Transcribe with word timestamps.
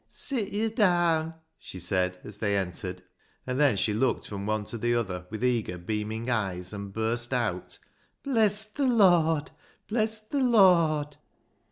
"Sit 0.07 0.51
yo' 0.51 0.69
daan," 0.69 1.35
she 1.59 1.77
said, 1.77 2.17
as 2.23 2.39
they 2.39 2.57
entered, 2.57 3.03
and 3.45 3.59
then 3.59 3.75
she 3.77 3.93
looked 3.93 4.25
from 4.27 4.47
one 4.47 4.63
to 4.65 4.79
the 4.79 4.95
other 4.95 5.27
with 5.29 5.43
eager, 5.43 5.77
beaming 5.77 6.27
eyes, 6.27 6.73
and 6.73 6.91
burst 6.91 7.31
out," 7.35 7.77
Bless 8.23 8.65
th' 8.65 8.79
Lord! 8.79 9.51
Bless 9.87 10.19
th' 10.19 10.33
Lord 10.33 11.17